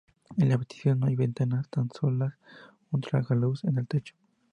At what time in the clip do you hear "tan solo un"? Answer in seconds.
1.69-3.01